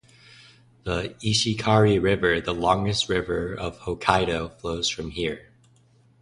The 0.81 1.15
Ishikari 1.23 2.01
River, 2.01 2.41
the 2.41 2.55
longest 2.55 3.07
river 3.07 3.53
of 3.53 3.77
Hokkaido, 3.81 4.59
flows 4.59 4.89
from 4.89 5.11
here. 5.11 5.51